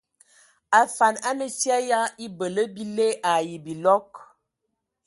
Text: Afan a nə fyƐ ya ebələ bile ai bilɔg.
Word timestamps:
Afan 0.79 1.15
a 1.27 1.29
nə 1.37 1.45
fyƐ 1.59 1.77
ya 1.89 1.99
ebələ 2.25 2.63
bile 2.75 3.07
ai 3.33 3.49
bilɔg. 3.63 4.07